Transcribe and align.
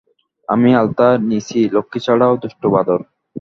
-আমি 0.47 0.69
আলতা 0.75 1.07
নিইচি, 1.27 1.59
লক্ষ্মীছাড়া 1.75 2.27
দুষ্ট 2.43 2.61
বাঁদর! 2.73 2.99